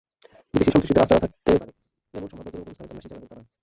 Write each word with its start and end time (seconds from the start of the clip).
বিদেশি 0.53 0.71
সন্ত্রাসীদের 0.71 1.03
আস্তানা 1.03 1.23
থাকতে 1.23 1.51
পারে—এমন 1.53 2.27
সম্ভাব্য 2.31 2.49
দুর্গম 2.51 2.73
স্থানে 2.73 2.89
তল্লাশি 2.89 3.09
চালাবেন 3.09 3.29
তাঁরা। 3.29 3.43